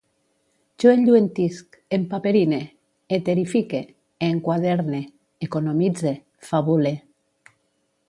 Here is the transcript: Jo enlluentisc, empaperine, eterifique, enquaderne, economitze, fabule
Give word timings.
Jo 0.83 0.93
enlluentisc, 0.93 1.77
empaperine, 1.97 2.59
eterifique, 3.19 3.83
enquaderne, 4.31 5.05
economitze, 5.51 6.19
fabule 6.53 6.99